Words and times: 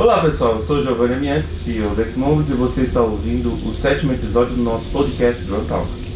Olá 0.00 0.22
pessoal, 0.22 0.54
eu 0.54 0.62
sou 0.62 0.82
Giovanni 0.82 1.12
Amiantes, 1.12 1.50
CEO 1.50 1.94
da 1.94 2.08
Xmoves 2.08 2.48
e 2.48 2.54
você 2.54 2.84
está 2.84 3.02
ouvindo 3.02 3.52
o 3.68 3.74
sétimo 3.74 4.14
episódio 4.14 4.56
do 4.56 4.62
nosso 4.62 4.90
podcast 4.90 5.44
Drone 5.44 5.66
Talks. 5.66 6.10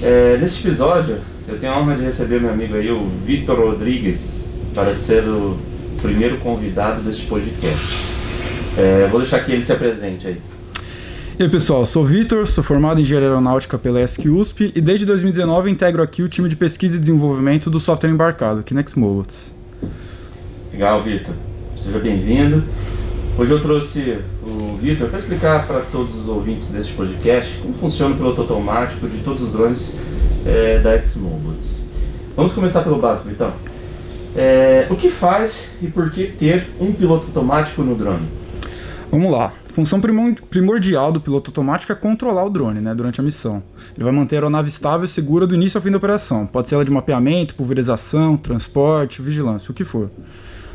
É, 0.00 0.38
nesse 0.40 0.60
episódio, 0.60 1.18
eu 1.48 1.58
tenho 1.58 1.72
a 1.72 1.80
honra 1.80 1.96
de 1.96 2.04
receber 2.04 2.40
meu 2.40 2.52
amigo 2.52 2.76
aí, 2.76 2.88
o 2.88 3.08
Vitor 3.26 3.58
Rodrigues, 3.58 4.48
para 4.72 4.94
ser 4.94 5.24
o 5.24 5.58
primeiro 6.00 6.38
convidado 6.38 7.02
deste 7.02 7.26
podcast. 7.26 8.06
É, 8.78 9.08
vou 9.08 9.18
deixar 9.18 9.40
que 9.40 9.50
ele 9.50 9.64
se 9.64 9.72
apresente 9.72 10.28
aí. 10.28 10.40
E 11.36 11.42
aí 11.42 11.50
pessoal, 11.50 11.84
sou 11.86 12.04
Vitor, 12.04 12.46
sou 12.46 12.62
formado 12.62 13.00
em 13.00 13.02
Engenharia 13.02 13.30
Aeronáutica 13.30 13.76
pela 13.76 14.00
ESC 14.00 14.28
USP 14.28 14.70
e 14.72 14.80
desde 14.80 15.04
2019 15.04 15.68
integro 15.68 16.00
aqui 16.00 16.22
o 16.22 16.28
time 16.28 16.48
de 16.48 16.54
pesquisa 16.54 16.96
e 16.96 17.00
desenvolvimento 17.00 17.68
do 17.70 17.80
software 17.80 18.08
embarcado, 18.08 18.60
aqui 18.60 18.72
na 18.72 18.86
Xmobiles. 18.86 19.52
Legal, 20.72 21.02
Vitor. 21.02 21.34
Seja 21.76 21.98
bem-vindo. 21.98 22.62
Hoje 23.40 23.52
eu 23.52 23.62
trouxe 23.62 24.18
o 24.46 24.76
Vitor 24.76 25.08
para 25.08 25.18
explicar 25.18 25.66
para 25.66 25.80
todos 25.80 26.14
os 26.14 26.28
ouvintes 26.28 26.68
deste 26.68 26.92
podcast 26.92 27.56
como 27.62 27.72
funciona 27.72 28.14
o 28.14 28.18
piloto 28.18 28.42
automático 28.42 29.08
de 29.08 29.16
todos 29.24 29.40
os 29.40 29.50
drones 29.50 29.98
é, 30.44 30.78
da 30.78 31.00
Xmobiles. 31.06 31.88
Vamos 32.36 32.52
começar 32.52 32.82
pelo 32.82 32.98
básico, 32.98 33.30
então. 33.30 33.50
É, 34.36 34.86
o 34.90 34.94
que 34.94 35.08
faz 35.08 35.70
e 35.80 35.86
por 35.86 36.10
que 36.10 36.26
ter 36.26 36.68
um 36.78 36.92
piloto 36.92 37.28
automático 37.28 37.82
no 37.82 37.94
drone? 37.94 38.28
Vamos 39.10 39.32
lá. 39.32 39.54
Função 39.72 39.98
primordial 40.50 41.10
do 41.10 41.18
piloto 41.18 41.48
automático 41.50 41.90
é 41.92 41.94
controlar 41.94 42.44
o 42.44 42.50
drone 42.50 42.82
né, 42.82 42.94
durante 42.94 43.22
a 43.22 43.24
missão. 43.24 43.62
Ele 43.96 44.04
vai 44.04 44.12
manter 44.12 44.36
a 44.36 44.38
aeronave 44.40 44.68
estável 44.68 45.06
e 45.06 45.08
segura 45.08 45.46
do 45.46 45.54
início 45.54 45.78
ao 45.78 45.82
fim 45.82 45.90
da 45.90 45.96
operação. 45.96 46.46
Pode 46.46 46.68
ser 46.68 46.74
ela 46.74 46.84
de 46.84 46.90
mapeamento, 46.90 47.54
pulverização, 47.54 48.36
transporte, 48.36 49.22
vigilância, 49.22 49.70
o 49.70 49.74
que 49.74 49.82
for. 49.82 50.10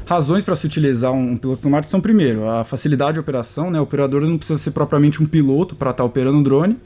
Razões 0.05 0.43
para 0.43 0.55
se 0.55 0.65
utilizar 0.65 1.11
um, 1.11 1.31
um, 1.31 1.37
piloto 1.37 1.59
automático 1.59 1.89
são, 1.89 1.99
primeiro, 1.99 2.47
a 2.47 2.63
facilidade 2.63 3.13
de 3.13 3.19
operação, 3.19 3.71
né? 3.71 3.79
o 3.79 3.83
operador 3.83 4.21
não 4.21 4.37
precisa 4.37 4.59
ser 4.59 4.71
propriamente 4.71 5.21
um 5.21 5.25
piloto 5.25 5.75
para 5.75 5.89
estar 5.89 6.03
tá 6.03 6.07
operando 6.07 6.37
o 6.37 6.43
drone, 6.43 6.77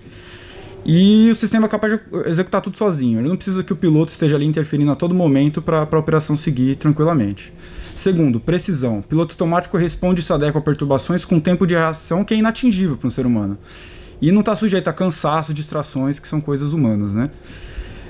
e 0.85 1.29
o 1.29 1.35
sistema 1.35 1.65
é 1.65 1.69
capaz 1.69 1.93
de 1.93 1.99
executar 2.29 2.61
tudo 2.61 2.77
sozinho. 2.77 3.19
Ele 3.19 3.27
não 3.27 3.35
precisa 3.35 3.63
que 3.63 3.73
o 3.73 3.75
piloto 3.75 4.11
esteja 4.11 4.35
ali 4.35 4.45
interferindo 4.45 4.91
a 4.91 4.95
todo 4.95 5.13
momento 5.13 5.61
para 5.61 5.81
a 5.81 5.99
operação 5.99 6.37
seguir 6.37 6.77
tranquilamente. 6.77 7.53
Segundo, 7.95 8.39
precisão. 8.39 8.99
O 8.99 9.03
piloto 9.03 9.33
automático 9.33 9.77
responde 9.77 10.21
e 10.21 10.23
se 10.23 10.31
adequa 10.31 10.59
a 10.59 10.61
perturbações 10.61 11.25
com 11.25 11.39
tempo 11.39 11.67
de 11.67 11.73
reação 11.73 12.23
que 12.23 12.33
é 12.33 12.37
inatingível 12.37 12.95
para 12.95 13.07
um 13.07 13.11
ser 13.11 13.25
humano. 13.25 13.57
E 14.21 14.31
não 14.31 14.39
está 14.39 14.55
sujeito 14.55 14.87
a 14.87 14.93
cansaço, 14.93 15.53
distrações, 15.53 16.19
que 16.19 16.27
são 16.27 16.39
coisas 16.39 16.71
humanas, 16.71 17.13
né? 17.13 17.29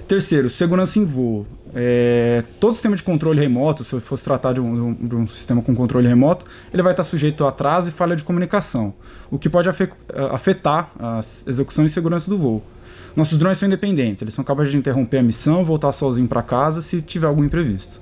Terceiro, 0.09 0.49
segurança 0.49 0.99
em 0.99 1.05
voo. 1.05 1.45
É, 1.73 2.43
todo 2.59 2.73
sistema 2.73 2.95
de 2.95 3.03
controle 3.03 3.39
remoto, 3.39 3.83
se 3.83 3.97
fosse 4.01 4.23
tratar 4.23 4.53
de 4.53 4.59
um, 4.59 4.93
de 4.95 5.15
um, 5.15 5.27
sistema 5.27 5.61
com 5.61 5.75
controle 5.75 6.07
remoto, 6.07 6.45
ele 6.73 6.81
vai 6.81 6.93
estar 6.93 7.03
sujeito 7.03 7.45
a 7.45 7.49
atraso 7.49 7.89
e 7.89 7.91
falha 7.91 8.15
de 8.15 8.23
comunicação, 8.23 8.93
o 9.29 9.37
que 9.37 9.47
pode 9.47 9.69
afetar 9.69 10.91
a 10.99 11.21
execução 11.45 11.85
e 11.85 11.89
segurança 11.89 12.27
do 12.27 12.39
voo. 12.39 12.63
Nossos 13.15 13.37
drones 13.37 13.59
são 13.59 13.67
independentes, 13.67 14.23
eles 14.23 14.33
são 14.33 14.43
capazes 14.43 14.71
de 14.71 14.77
interromper 14.77 15.19
a 15.19 15.23
missão, 15.23 15.63
voltar 15.63 15.93
sozinho 15.93 16.27
para 16.27 16.41
casa 16.41 16.81
se 16.81 17.01
tiver 17.03 17.27
algum 17.27 17.43
imprevisto 17.43 17.99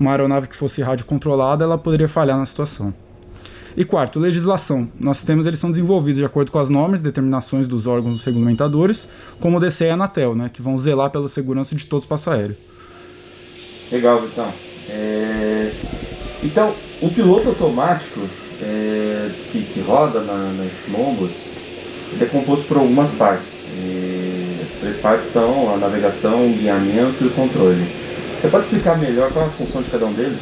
uma 0.00 0.12
aeronave 0.12 0.48
que 0.48 0.56
fosse 0.56 0.80
rádio 0.80 1.04
controlada, 1.04 1.62
ela 1.62 1.76
poderia 1.76 2.08
falhar 2.08 2.38
na 2.38 2.46
situação. 2.46 2.94
E 3.76 3.84
quarto, 3.84 4.18
legislação. 4.18 4.88
Nossos 4.98 5.18
sistemas 5.18 5.46
eles 5.46 5.60
são 5.60 5.70
desenvolvidos 5.70 6.18
de 6.18 6.24
acordo 6.24 6.50
com 6.50 6.58
as 6.58 6.68
normas 6.68 7.00
e 7.00 7.04
determinações 7.04 7.66
dos 7.66 7.86
órgãos 7.86 8.22
regulamentadores, 8.22 9.06
como 9.38 9.56
o 9.56 9.60
DCE 9.60 9.84
e 9.84 9.90
a 9.90 9.94
Anatel, 9.94 10.34
né, 10.34 10.50
que 10.52 10.60
vão 10.60 10.76
zelar 10.76 11.10
pela 11.10 11.28
segurança 11.28 11.74
de 11.74 11.86
todos 11.86 12.04
os 12.04 12.08
passageiros. 12.08 12.56
Legal, 13.90 14.22
Vitão. 14.22 14.52
É... 14.88 15.72
Então, 16.42 16.74
o 17.00 17.10
piloto 17.10 17.48
automático 17.48 18.20
é... 18.60 19.30
que, 19.50 19.62
que, 19.62 19.80
roda 19.80 20.20
na, 20.20 20.34
na 20.34 20.64
ele 22.12 22.24
é 22.24 22.26
composto 22.26 22.64
por 22.66 22.78
algumas 22.78 23.10
partes. 23.12 23.48
E 23.76 24.58
as 24.62 24.80
três 24.80 24.96
partes 24.96 25.32
são 25.32 25.72
a 25.72 25.76
navegação, 25.76 26.46
o 26.46 26.52
guiamento 26.52 27.22
e 27.22 27.26
o 27.26 27.30
controle. 27.30 27.86
Você 28.40 28.48
pode 28.48 28.64
explicar 28.64 28.98
melhor 28.98 29.32
qual 29.32 29.44
é 29.44 29.48
a 29.48 29.52
função 29.52 29.82
de 29.82 29.90
cada 29.90 30.06
um 30.06 30.12
deles? 30.12 30.40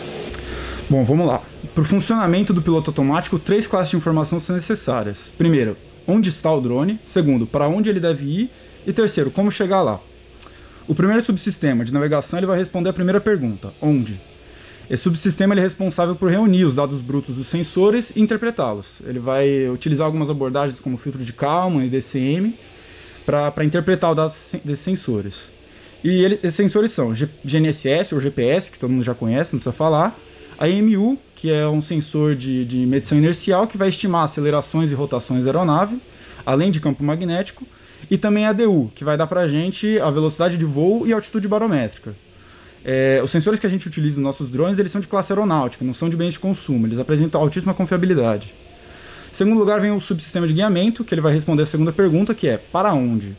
Bom, 0.90 1.04
vamos 1.04 1.26
lá. 1.26 1.42
Para 1.74 1.82
o 1.82 1.84
funcionamento 1.84 2.54
do 2.54 2.62
piloto 2.62 2.90
automático, 2.90 3.38
três 3.38 3.66
classes 3.66 3.90
de 3.90 3.96
informação 3.98 4.40
são 4.40 4.56
necessárias. 4.56 5.30
Primeiro, 5.36 5.76
onde 6.06 6.30
está 6.30 6.50
o 6.50 6.62
drone. 6.62 6.98
Segundo, 7.04 7.46
para 7.46 7.68
onde 7.68 7.90
ele 7.90 8.00
deve 8.00 8.24
ir. 8.24 8.50
E 8.86 8.92
terceiro, 8.92 9.30
como 9.30 9.52
chegar 9.52 9.82
lá. 9.82 10.00
O 10.86 10.94
primeiro 10.94 11.22
subsistema 11.22 11.84
de 11.84 11.92
navegação 11.92 12.38
ele 12.38 12.46
vai 12.46 12.56
responder 12.56 12.88
a 12.88 12.94
primeira 12.94 13.20
pergunta: 13.20 13.70
onde? 13.82 14.18
Esse 14.88 15.02
subsistema 15.02 15.54
é 15.54 15.60
responsável 15.60 16.16
por 16.16 16.30
reunir 16.30 16.64
os 16.64 16.74
dados 16.74 17.02
brutos 17.02 17.36
dos 17.36 17.48
sensores 17.48 18.10
e 18.16 18.22
interpretá-los. 18.22 19.02
Ele 19.04 19.18
vai 19.18 19.68
utilizar 19.68 20.06
algumas 20.06 20.30
abordagens 20.30 20.80
como 20.80 20.96
filtro 20.96 21.22
de 21.22 21.34
Kalman 21.34 21.84
e 21.84 21.90
DCM 21.90 22.54
para 23.26 23.62
interpretar 23.62 24.10
os 24.12 24.16
dados 24.16 24.52
desses 24.64 24.82
sensores. 24.82 25.34
E 26.02 26.08
ele, 26.08 26.36
esses 26.42 26.54
sensores 26.54 26.92
são 26.92 27.12
GNSS 27.44 28.14
ou 28.14 28.20
GPS, 28.22 28.70
que 28.70 28.78
todo 28.78 28.90
mundo 28.90 29.04
já 29.04 29.14
conhece, 29.14 29.52
não 29.52 29.58
precisa 29.58 29.76
falar. 29.76 30.18
A 30.58 30.68
EMU, 30.68 31.16
que 31.36 31.52
é 31.52 31.68
um 31.68 31.80
sensor 31.80 32.34
de, 32.34 32.64
de 32.64 32.78
medição 32.78 33.16
inercial 33.16 33.68
que 33.68 33.78
vai 33.78 33.88
estimar 33.90 34.24
acelerações 34.24 34.90
e 34.90 34.94
rotações 34.94 35.44
da 35.44 35.50
aeronave, 35.50 36.00
além 36.44 36.72
de 36.72 36.80
campo 36.80 37.04
magnético. 37.04 37.64
E 38.10 38.18
também 38.18 38.44
a 38.44 38.52
DU, 38.52 38.90
que 38.94 39.04
vai 39.04 39.16
dar 39.16 39.26
para 39.26 39.42
a 39.42 39.48
gente 39.48 39.98
a 40.00 40.10
velocidade 40.10 40.56
de 40.56 40.64
voo 40.64 41.06
e 41.06 41.12
altitude 41.12 41.46
barométrica. 41.46 42.14
É, 42.84 43.20
os 43.22 43.30
sensores 43.30 43.60
que 43.60 43.66
a 43.66 43.70
gente 43.70 43.86
utiliza 43.86 44.16
nos 44.16 44.24
nossos 44.24 44.48
drones, 44.48 44.78
eles 44.78 44.90
são 44.90 45.00
de 45.00 45.06
classe 45.06 45.32
aeronáutica, 45.32 45.84
não 45.84 45.94
são 45.94 46.08
de 46.08 46.16
bens 46.16 46.34
de 46.34 46.38
consumo, 46.38 46.86
eles 46.86 46.98
apresentam 46.98 47.40
altíssima 47.40 47.74
confiabilidade. 47.74 48.52
Em 49.30 49.34
segundo 49.34 49.58
lugar 49.58 49.80
vem 49.80 49.90
o 49.90 50.00
subsistema 50.00 50.46
de 50.46 50.54
guiamento, 50.54 51.04
que 51.04 51.14
ele 51.14 51.20
vai 51.20 51.32
responder 51.32 51.62
a 51.62 51.66
segunda 51.66 51.92
pergunta, 51.92 52.34
que 52.34 52.48
é 52.48 52.56
para 52.56 52.92
onde? 52.94 53.36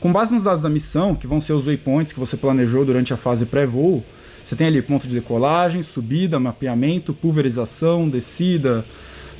Com 0.00 0.12
base 0.12 0.32
nos 0.32 0.42
dados 0.42 0.62
da 0.62 0.68
missão, 0.68 1.14
que 1.14 1.26
vão 1.26 1.40
ser 1.40 1.52
os 1.52 1.64
waypoints 1.64 2.12
que 2.12 2.20
você 2.20 2.36
planejou 2.36 2.84
durante 2.84 3.14
a 3.14 3.16
fase 3.16 3.46
pré-voo, 3.46 4.04
você 4.48 4.56
tem 4.56 4.66
ali 4.66 4.80
ponto 4.80 5.06
de 5.06 5.14
decolagem, 5.14 5.82
subida, 5.82 6.40
mapeamento, 6.40 7.12
pulverização, 7.12 8.08
descida, 8.08 8.82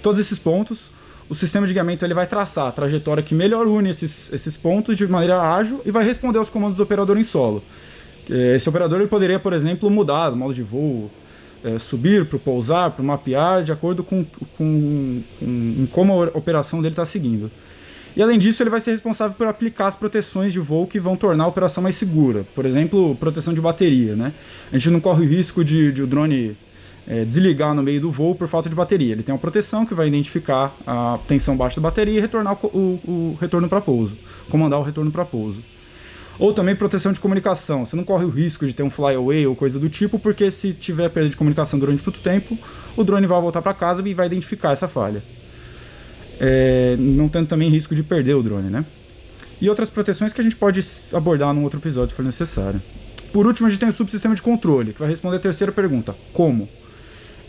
todos 0.03 0.21
esses 0.21 0.39
pontos. 0.39 0.91
O 1.31 1.35
sistema 1.35 1.67
de 1.67 1.73
guiamento 1.73 2.05
ele 2.05 2.13
vai 2.13 2.27
traçar 2.27 2.67
a 2.67 2.73
trajetória 2.73 3.23
que 3.23 3.35
melhor 3.35 3.67
une 3.67 3.89
esses, 3.89 4.31
esses 4.31 4.55
pontos 4.55 4.99
de 4.99 5.07
maneira 5.07 5.41
ágil 5.41 5.81
e 5.87 5.91
vai 5.91 6.05
responder 6.05 6.37
aos 6.37 6.51
comandos 6.51 6.77
do 6.77 6.83
operador 6.83 7.17
em 7.17 7.25
solo. 7.25 7.63
Esse 8.29 8.69
operador 8.69 9.01
ele 9.01 9.09
poderia, 9.09 9.39
por 9.39 9.55
exemplo, 9.55 9.89
mudar 9.89 10.31
o 10.31 10.37
modo 10.37 10.53
de 10.53 10.63
voo, 10.63 11.11
é, 11.65 11.79
subir 11.79 12.27
para 12.27 12.39
pousar, 12.39 12.91
para 12.91 13.03
mapear, 13.03 13.63
de 13.63 13.73
acordo 13.73 14.05
com, 14.05 14.23
com, 14.23 14.45
com, 14.59 15.23
com 15.41 15.87
como 15.91 16.23
a 16.23 16.27
operação 16.37 16.83
dele 16.83 16.93
está 16.93 17.07
seguindo. 17.07 17.51
E 18.19 18.23
além 18.23 18.37
disso, 18.37 18.61
ele 18.65 18.69
vai 18.69 18.81
ser 18.81 18.91
responsável 18.91 19.37
por 19.37 19.47
aplicar 19.47 19.87
as 19.87 19.95
proteções 19.95 20.53
de 20.53 20.59
voo 20.59 20.89
que 20.89 20.99
vão 20.99 21.15
tornar 21.15 21.45
a 21.45 21.47
operação 21.47 21.81
mais 21.81 21.95
segura. 21.95 22.45
Por 22.53 22.67
exemplo, 22.67 23.15
proteção 23.15 23.55
de 23.55 23.61
bateria, 23.61 24.17
né? 24.17 24.33
A 24.73 24.77
gente 24.77 24.91
não 24.91 24.99
corre 24.99 25.25
o 25.25 25.29
risco 25.29 25.65
de, 25.65 25.93
de 25.93 26.03
o 26.03 26.07
drone 26.07 26.57
é, 27.07 27.25
desligar 27.25 27.77
no 27.77 27.81
meio 27.81 28.01
do 28.01 28.11
voo 28.11 28.35
por 28.35 28.49
falta 28.49 28.69
de 28.69 28.75
bateria. 28.75 29.13
Ele 29.13 29.23
tem 29.23 29.33
uma 29.33 29.39
proteção 29.39 29.87
que 29.87 29.95
vai 29.95 30.09
identificar 30.09 30.75
a 30.85 31.21
tensão 31.29 31.57
baixa 31.57 31.81
da 31.81 31.89
bateria 31.89 32.19
e 32.19 32.21
retornar 32.21 32.59
o, 32.61 32.67
o, 32.67 32.81
o 33.07 33.39
retorno 33.41 33.69
para 33.69 33.81
pouso, 33.81 34.19
comandar 34.51 34.81
o 34.81 34.83
retorno 34.83 35.13
para 35.13 35.25
pouso. 35.25 35.63
Ou 36.41 36.53
também 36.53 36.75
proteção 36.75 37.13
de 37.13 37.21
comunicação. 37.21 37.87
Você 37.87 37.95
não 37.95 38.03
corre 38.03 38.25
o 38.25 38.31
risco 38.31 38.67
de 38.67 38.75
ter 38.75 38.83
um 38.83 38.91
flyaway 38.91 39.47
ou 39.47 39.55
coisa 39.55 39.79
do 39.79 39.89
tipo, 39.89 40.19
porque 40.19 40.51
se 40.51 40.73
tiver 40.73 41.09
perda 41.09 41.31
de 41.31 41.37
comunicação 41.37 41.79
durante 41.79 42.03
muito 42.03 42.19
tempo, 42.19 42.59
o 42.97 43.05
drone 43.05 43.29
vai 43.29 43.41
voltar 43.41 43.63
para 43.63 43.73
casa 43.75 44.03
e 44.05 44.13
vai 44.13 44.27
identificar 44.27 44.73
essa 44.73 44.89
falha 44.89 45.23
é, 46.41 46.97
não 46.99 47.29
tendo 47.29 47.47
também 47.47 47.69
risco 47.69 47.95
de 47.95 48.03
perder 48.03 48.35
o 48.35 48.43
drone, 48.43 48.71
né? 48.71 48.85
E 49.61 49.69
outras 49.69 49.91
proteções 49.91 50.33
que 50.33 50.41
a 50.41 50.45
gente 50.45 50.57
pode 50.57 50.85
abordar 51.13 51.53
num 51.53 51.65
outro 51.65 51.81
episódio 51.81 52.11
se 52.11 52.15
for 52.15 52.25
necessário. 52.25 52.81
Por 53.33 53.47
último, 53.47 53.67
a 53.67 53.71
gente 53.71 53.81
tem 53.81 53.89
o 53.89 53.93
subsistema 53.93 54.35
de 54.35 54.43
controle, 54.43 54.93
que 54.93 55.01
vai 55.01 55.09
responder 55.09 55.37
a 55.37 55.41
terceira 55.41 55.73
pergunta: 55.73 56.15
como? 56.33 56.69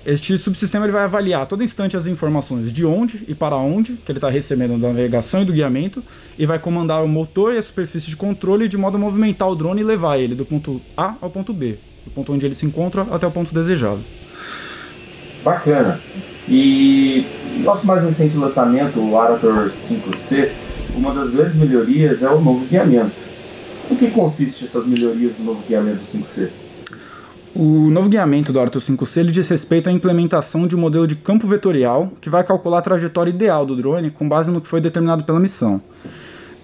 Este 0.06 0.38
subsistema 0.38 0.86
ele 0.86 0.94
vai 0.94 1.04
avaliar 1.04 1.42
a 1.42 1.46
todo 1.46 1.64
instante 1.64 1.98
as 1.98 2.08
informações 2.08 2.72
de 2.72 2.86
onde 2.86 3.24
e 3.28 3.36
para 3.36 3.58
onde 3.58 3.94
que 3.94 4.12
ele 4.12 4.18
está 4.18 4.30
recebendo 4.30 4.80
da 4.80 4.88
navegação 4.88 5.42
e 5.42 5.46
do 5.46 5.52
guiamento 5.52 6.02
e 6.38 6.46
vai 6.46 6.58
comandar 6.58 7.04
o 7.04 7.08
motor 7.08 7.54
e 7.54 7.58
a 7.58 7.62
superfície 7.62 8.08
de 8.08 8.16
controle 8.16 8.70
de 8.70 8.78
modo 8.78 8.96
a 8.96 9.00
movimentar 9.00 9.50
o 9.50 9.56
drone 9.56 9.82
e 9.82 9.84
levar 9.84 10.18
ele 10.18 10.36
do 10.36 10.46
ponto 10.46 10.82
A 10.96 11.16
ao 11.20 11.30
ponto 11.30 11.54
B, 11.54 11.78
do 12.06 12.12
ponto 12.12 12.32
onde 12.32 12.46
ele 12.46 12.56
se 12.56 12.66
encontra 12.66 13.02
até 13.12 13.28
o 13.28 13.32
ponto 13.32 13.54
desejado. 13.54 14.00
Bacana. 15.50 16.00
E 16.48 17.26
nosso 17.64 17.86
mais 17.86 18.04
recente 18.04 18.38
lançamento, 18.38 19.00
o 19.00 19.18
Arator 19.18 19.72
5C, 19.72 20.50
uma 20.96 21.12
das 21.12 21.32
grandes 21.32 21.56
melhorias 21.56 22.22
é 22.22 22.30
o 22.30 22.40
novo 22.40 22.66
guiamento. 22.68 23.12
O 23.90 23.96
que 23.96 24.12
consiste 24.12 24.66
essas 24.66 24.86
melhorias 24.86 25.34
do 25.34 25.44
novo 25.44 25.64
guiamento 25.68 26.02
5C? 26.14 26.50
O 27.56 27.90
novo 27.90 28.08
guiamento 28.08 28.54
do 28.54 28.60
Arator 28.60 28.80
5C 28.80 29.18
ele 29.18 29.32
diz 29.32 29.48
respeito 29.48 29.90
à 29.90 29.92
implementação 29.92 30.68
de 30.68 30.76
um 30.76 30.80
modelo 30.80 31.08
de 31.08 31.16
campo 31.16 31.48
vetorial 31.48 32.14
que 32.22 32.30
vai 32.30 32.44
calcular 32.44 32.78
a 32.78 32.84
trajetória 32.84 33.32
ideal 33.32 33.66
do 33.66 33.76
drone 33.76 34.12
com 34.12 34.30
base 34.30 34.52
no 34.52 34.62
que 34.62 34.68
foi 34.68 34.80
determinado 34.80 35.24
pela 35.24 35.40
missão. 35.40 35.82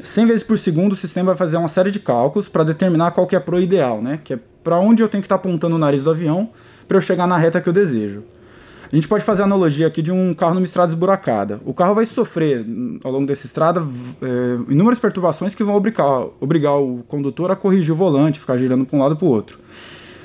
100 0.03 0.27
vezes 0.27 0.43
por 0.43 0.59
segundo 0.59 0.91
o 0.91 0.95
sistema 0.95 1.31
vai 1.31 1.35
fazer 1.35 1.57
uma 1.57 1.67
série 1.67 1.89
de 1.89 1.99
cálculos 1.99 2.47
para 2.47 2.63
determinar 2.63 3.11
qual 3.11 3.25
que 3.25 3.35
é 3.35 3.39
a 3.39 3.41
pro 3.41 3.59
ideal, 3.59 3.99
né? 3.99 4.19
que 4.23 4.35
é 4.35 4.39
para 4.63 4.79
onde 4.79 5.01
eu 5.01 5.09
tenho 5.09 5.23
que 5.23 5.25
estar 5.25 5.39
tá 5.39 5.41
apontando 5.41 5.75
o 5.75 5.79
nariz 5.79 6.03
do 6.03 6.11
avião 6.11 6.49
para 6.87 6.97
eu 6.97 7.01
chegar 7.01 7.25
na 7.25 7.35
reta 7.35 7.59
que 7.59 7.67
eu 7.67 7.73
desejo. 7.73 8.23
A 8.95 8.97
gente 8.97 9.09
pode 9.09 9.25
fazer 9.25 9.41
a 9.41 9.45
analogia 9.45 9.87
aqui 9.87 10.01
de 10.01 10.09
um 10.09 10.33
carro 10.33 10.53
numa 10.53 10.65
estrada 10.65 10.87
esburacada. 10.87 11.59
O 11.65 11.73
carro 11.73 11.93
vai 11.93 12.05
sofrer, 12.05 12.65
ao 13.03 13.11
longo 13.11 13.27
dessa 13.27 13.45
estrada, 13.45 13.85
é, 14.21 14.71
inúmeras 14.71 14.97
perturbações 14.97 15.53
que 15.53 15.65
vão 15.65 15.75
obrigar, 15.75 16.27
obrigar 16.39 16.79
o 16.79 17.03
condutor 17.05 17.51
a 17.51 17.57
corrigir 17.57 17.91
o 17.91 17.95
volante, 17.97 18.39
ficar 18.39 18.55
girando 18.55 18.85
para 18.85 18.97
um 18.97 19.01
lado 19.01 19.17
para 19.17 19.25
o 19.25 19.29
outro. 19.29 19.59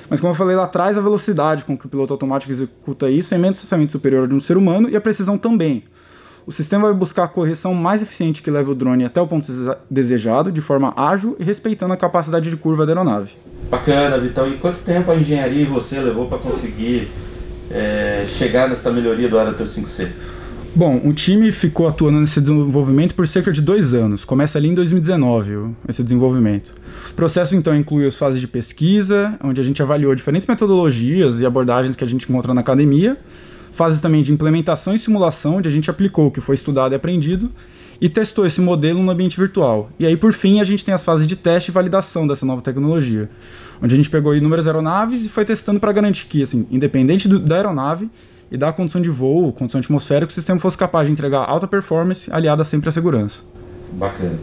Mas 0.08 0.20
como 0.20 0.32
eu 0.32 0.36
falei 0.36 0.54
lá 0.54 0.66
atrás, 0.66 0.96
a 0.96 1.00
velocidade 1.00 1.64
com 1.64 1.76
que 1.76 1.84
o 1.84 1.88
piloto 1.88 2.12
automático 2.12 2.52
executa 2.52 3.10
isso 3.10 3.34
é 3.34 3.38
imensamente 3.38 3.90
superior 3.90 4.28
de 4.28 4.36
um 4.36 4.40
ser 4.40 4.56
humano 4.56 4.88
e 4.88 4.94
a 4.94 5.00
precisão 5.00 5.36
também. 5.36 5.82
O 6.46 6.52
sistema 6.52 6.84
vai 6.84 6.94
buscar 6.94 7.24
a 7.24 7.28
correção 7.28 7.74
mais 7.74 8.02
eficiente 8.02 8.40
que 8.40 8.52
leve 8.52 8.70
o 8.70 8.74
drone 8.76 9.04
até 9.04 9.20
o 9.20 9.26
ponto 9.26 9.50
desejado, 9.90 10.52
de 10.52 10.60
forma 10.60 10.94
ágil 10.96 11.34
e 11.40 11.42
respeitando 11.42 11.92
a 11.92 11.96
capacidade 11.96 12.48
de 12.48 12.56
curva 12.56 12.86
da 12.86 12.92
aeronave. 12.92 13.32
Bacana, 13.68 14.16
Vitão. 14.16 14.46
E 14.48 14.58
quanto 14.58 14.78
tempo 14.82 15.10
a 15.10 15.16
engenharia 15.16 15.62
e 15.62 15.66
você 15.66 15.98
levou 15.98 16.28
para 16.28 16.38
conseguir 16.38 17.10
é, 17.70 18.26
chegar 18.28 18.68
nessa 18.68 18.90
melhoria 18.90 19.28
do 19.28 19.38
Arator 19.38 19.66
5C? 19.66 20.08
Bom, 20.74 21.00
o 21.04 21.12
time 21.12 21.50
ficou 21.50 21.88
atuando 21.88 22.20
nesse 22.20 22.40
desenvolvimento 22.40 23.14
por 23.14 23.26
cerca 23.26 23.50
de 23.50 23.60
dois 23.60 23.92
anos. 23.92 24.24
Começa 24.24 24.56
ali 24.56 24.68
em 24.68 24.74
2019 24.74 25.74
esse 25.88 26.02
desenvolvimento. 26.02 26.72
O 27.10 27.14
processo 27.14 27.56
então 27.56 27.74
inclui 27.74 28.06
as 28.06 28.14
fases 28.14 28.40
de 28.40 28.46
pesquisa, 28.46 29.36
onde 29.42 29.60
a 29.60 29.64
gente 29.64 29.82
avaliou 29.82 30.14
diferentes 30.14 30.46
metodologias 30.46 31.40
e 31.40 31.46
abordagens 31.46 31.96
que 31.96 32.04
a 32.04 32.06
gente 32.06 32.24
encontra 32.30 32.54
na 32.54 32.60
academia, 32.60 33.16
fases 33.72 34.00
também 34.00 34.22
de 34.22 34.32
implementação 34.32 34.94
e 34.94 34.98
simulação, 34.98 35.56
onde 35.56 35.68
a 35.68 35.72
gente 35.72 35.90
aplicou 35.90 36.26
o 36.26 36.30
que 36.30 36.40
foi 36.40 36.54
estudado 36.54 36.92
e 36.92 36.96
aprendido 36.96 37.50
e 38.00 38.08
testou 38.08 38.46
esse 38.46 38.60
modelo 38.60 39.02
no 39.02 39.10
ambiente 39.10 39.36
virtual. 39.36 39.90
E 39.98 40.06
aí, 40.06 40.16
por 40.16 40.32
fim, 40.32 40.60
a 40.60 40.64
gente 40.64 40.84
tem 40.84 40.94
as 40.94 41.04
fases 41.04 41.26
de 41.26 41.36
teste 41.36 41.70
e 41.70 41.72
validação 41.72 42.26
dessa 42.26 42.46
nova 42.46 42.62
tecnologia, 42.62 43.28
onde 43.82 43.94
a 43.94 43.96
gente 43.96 44.08
pegou 44.08 44.34
inúmeras 44.34 44.66
aeronaves 44.66 45.26
e 45.26 45.28
foi 45.28 45.44
testando 45.44 45.78
para 45.78 45.92
garantir 45.92 46.26
que, 46.26 46.42
assim, 46.42 46.66
independente 46.70 47.28
do, 47.28 47.38
da 47.38 47.56
aeronave, 47.56 48.08
e 48.50 48.56
da 48.56 48.72
condição 48.72 49.00
de 49.00 49.10
voo, 49.10 49.52
condição 49.52 49.78
atmosférica, 49.80 50.30
o 50.30 50.34
sistema 50.34 50.58
fosse 50.58 50.76
capaz 50.76 51.06
de 51.06 51.12
entregar 51.12 51.44
alta 51.48 51.68
performance 51.68 52.30
aliada 52.32 52.64
sempre 52.64 52.88
à 52.88 52.92
segurança. 52.92 53.42
Bacana. 53.92 54.38